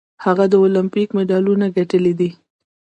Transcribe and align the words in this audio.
هغه 0.23 0.45
د 0.49 0.53
المپیک 0.63 1.09
مډالونه 1.17 1.65
ګټلي 1.77 2.13
دي. 2.19 2.29